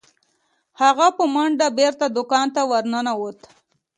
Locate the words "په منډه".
1.17-1.67